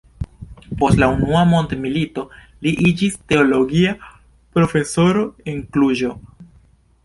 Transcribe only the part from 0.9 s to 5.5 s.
la unua mondmilito li iĝis teologia profesoro